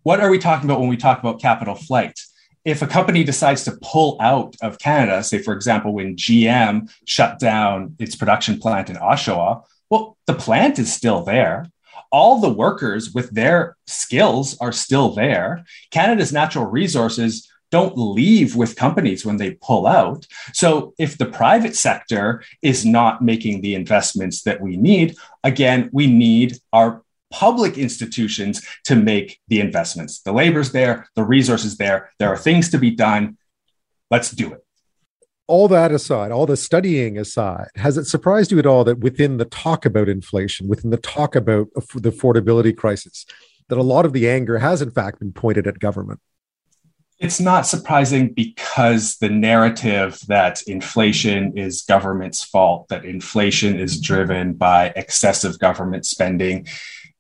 what 0.04 0.20
are 0.20 0.30
we 0.30 0.40
talking 0.40 0.70
about 0.70 0.80
when 0.80 0.90
we 0.90 0.98
talk 0.98 1.20
about 1.20 1.42
capital 1.42 1.76
flight? 1.76 2.20
if 2.66 2.82
a 2.82 2.88
company 2.88 3.24
decides 3.24 3.66
to 3.66 3.78
pull 3.82 4.18
out 4.22 4.56
of 4.62 4.80
Canada, 4.80 5.22
say, 5.24 5.38
for 5.38 5.54
example, 5.54 5.94
when 5.94 6.16
GM 6.16 6.90
shut 7.06 7.38
down 7.40 7.96
its 8.00 8.16
production 8.16 8.58
plant 8.58 8.90
in 8.90 8.96
Oshawa, 8.96 9.64
well, 9.94 10.18
the 10.26 10.34
plant 10.34 10.80
is 10.80 10.92
still 10.92 11.24
there. 11.24 11.68
all 12.14 12.40
the 12.40 12.50
workers 12.54 13.12
with 13.12 13.32
their 13.32 13.76
skills 13.88 14.56
are 14.60 14.72
still 14.72 15.10
there. 15.10 15.66
Canada's 15.90 16.32
natural 16.32 16.66
resources 16.66 17.50
don't 17.72 17.98
leave 17.98 18.56
with 18.56 18.76
companies 18.76 19.26
when 19.26 19.38
they 19.38 19.56
pull 19.56 19.88
out. 19.88 20.28
So 20.54 20.94
if 21.00 21.18
the 21.18 21.26
private 21.26 21.76
sector 21.76 22.44
is 22.62 22.86
not 22.86 23.24
making 23.24 23.62
the 23.62 23.74
investments 23.74 24.44
that 24.44 24.62
we 24.62 24.78
need, 24.78 25.16
again, 25.44 25.90
we 25.92 26.06
need 26.06 26.60
our 26.72 27.02
public 27.32 27.80
institutions 27.80 28.64
to 28.84 28.96
make 28.96 29.40
the 29.48 29.60
investments. 29.60 30.22
The 30.22 30.34
labor's 30.34 30.72
there, 30.72 31.08
the 31.16 31.24
resources 31.24 31.78
there, 31.78 32.12
there 32.20 32.30
are 32.30 32.38
things 32.38 32.70
to 32.70 32.78
be 32.78 32.92
done. 32.92 33.40
Let's 34.12 34.30
do 34.30 34.54
it. 34.54 34.63
All 35.48 35.68
that 35.68 35.92
aside, 35.92 36.32
all 36.32 36.46
the 36.46 36.56
studying 36.56 37.18
aside, 37.18 37.68
has 37.76 37.98
it 37.98 38.06
surprised 38.06 38.52
you 38.52 38.60
at 38.60 38.66
all 38.66 38.84
that 38.86 39.00
within 39.00 39.38
the 39.38 39.46
talk 39.46 39.86
about 39.86 40.08
inflation, 40.08 40.70
within 40.70 40.90
the 40.90 40.98
talk 40.98 41.36
about 41.36 41.68
the 41.76 42.12
affordability 42.12 42.76
crisis, 42.76 43.26
that 43.68 43.78
a 43.78 43.84
lot 43.84 44.06
of 44.06 44.14
the 44.14 44.30
anger 44.30 44.60
has 44.60 44.82
in 44.82 44.92
fact 44.92 45.20
been 45.20 45.34
pointed 45.34 45.68
at 45.68 45.80
government? 45.80 46.22
It's 47.20 47.40
not 47.40 47.68
surprising 47.68 48.34
because 48.34 49.18
the 49.18 49.30
narrative 49.30 50.20
that 50.28 50.62
inflation 50.64 51.58
is 51.58 51.84
government's 51.84 52.44
fault, 52.44 52.88
that 52.88 53.06
inflation 53.06 53.80
is 53.80 54.00
driven 54.00 54.54
by 54.54 54.94
excessive 54.96 55.60
government 55.60 56.06
spending, 56.06 56.68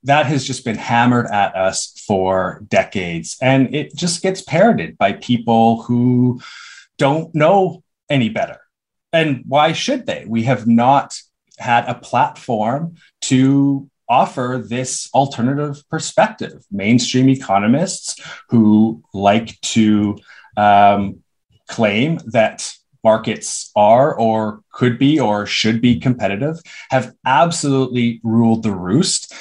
that 0.03 0.25
has 0.25 0.45
just 0.45 0.65
been 0.65 0.77
hammered 0.77 1.27
at 1.27 1.55
us 1.55 1.93
for 2.05 2.63
decades. 2.67 3.37
And 3.41 3.73
it 3.73 3.95
just 3.95 4.21
gets 4.21 4.41
parroted 4.41 4.97
by 4.97 5.13
people 5.13 5.83
who 5.83 6.41
don't 6.97 7.33
know 7.33 7.82
any 8.13 8.29
better. 8.29 8.59
And 9.11 9.43
why 9.47 9.73
should 9.73 10.05
they? 10.05 10.25
We 10.27 10.43
have 10.43 10.65
not 10.67 11.19
had 11.57 11.85
a 11.85 11.95
platform 11.95 12.95
to 13.21 13.89
offer 14.07 14.63
this 14.63 15.09
alternative 15.13 15.83
perspective. 15.89 16.63
Mainstream 16.71 17.29
economists 17.29 18.21
who 18.49 19.03
like 19.13 19.59
to 19.61 20.17
um, 20.57 21.23
claim 21.67 22.19
that 22.27 22.73
markets 23.03 23.71
are 23.75 24.15
or 24.17 24.61
could 24.71 24.97
be 24.97 25.19
or 25.19 25.45
should 25.45 25.81
be 25.81 25.99
competitive 25.99 26.57
have 26.89 27.13
absolutely 27.25 28.21
ruled 28.23 28.63
the 28.63 28.71
roost 28.71 29.33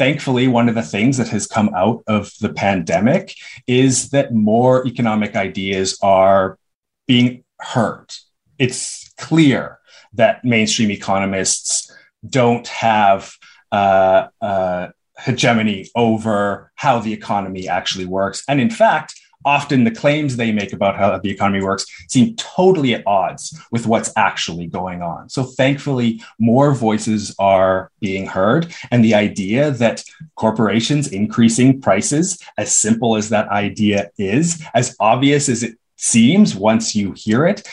thankfully, 0.00 0.48
one 0.48 0.66
of 0.66 0.74
the 0.74 0.82
things 0.82 1.18
that 1.18 1.28
has 1.28 1.46
come 1.46 1.70
out 1.74 2.02
of 2.06 2.32
the 2.40 2.48
pandemic 2.48 3.34
is 3.66 4.08
that 4.10 4.32
more 4.32 4.86
economic 4.86 5.36
ideas 5.36 5.98
are 6.00 6.58
being 7.06 7.44
heard. 7.60 8.12
It's 8.58 9.12
clear 9.18 9.78
that 10.14 10.44
mainstream 10.44 10.90
economists 10.90 11.92
don't 12.28 12.66
have 12.68 13.32
uh, 13.72 14.28
uh, 14.40 14.88
hegemony 15.18 15.88
over 15.94 16.72
how 16.74 16.98
the 16.98 17.12
economy 17.12 17.68
actually 17.68 18.06
works. 18.06 18.42
And 18.48 18.60
in 18.60 18.70
fact, 18.70 19.14
often 19.44 19.84
the 19.84 19.90
claims 19.90 20.36
they 20.36 20.52
make 20.52 20.72
about 20.72 20.96
how 20.96 21.16
the 21.18 21.30
economy 21.30 21.64
works 21.64 21.86
seem 22.08 22.36
totally 22.36 22.94
at 22.94 23.06
odds 23.06 23.58
with 23.70 23.86
what's 23.86 24.12
actually 24.16 24.66
going 24.66 25.02
on. 25.02 25.28
So 25.28 25.44
thankfully, 25.44 26.22
more 26.38 26.74
voices 26.74 27.34
are 27.38 27.90
being 28.00 28.26
heard. 28.26 28.74
And 28.90 29.04
the 29.04 29.14
idea 29.14 29.70
that 29.72 30.04
corporations 30.34 31.08
increasing 31.08 31.80
prices, 31.80 32.38
as 32.58 32.72
simple 32.74 33.16
as 33.16 33.30
that 33.30 33.48
idea 33.48 34.10
is, 34.18 34.62
as 34.74 34.94
obvious 35.00 35.48
as 35.48 35.62
it 35.62 35.78
seems 36.00 36.54
once 36.54 36.94
you 36.96 37.12
hear 37.16 37.46
it, 37.46 37.66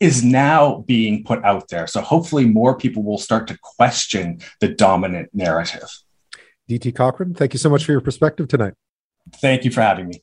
is 0.00 0.24
now 0.24 0.84
being 0.86 1.24
put 1.24 1.42
out 1.44 1.68
there. 1.68 1.86
So 1.86 2.00
hopefully 2.00 2.46
more 2.46 2.76
people 2.76 3.02
will 3.02 3.18
start 3.18 3.46
to 3.48 3.58
question 3.62 4.40
the 4.60 4.68
dominant 4.68 5.30
narrative. 5.32 5.88
DT 6.68 6.94
Cochrane, 6.94 7.34
thank 7.34 7.52
you 7.52 7.58
so 7.58 7.70
much 7.70 7.84
for 7.84 7.92
your 7.92 8.00
perspective 8.00 8.48
tonight. 8.48 8.74
Thank 9.36 9.64
you 9.64 9.70
for 9.70 9.80
having 9.80 10.08
me. 10.08 10.20